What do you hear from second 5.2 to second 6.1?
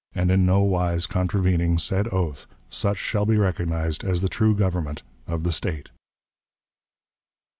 of the State."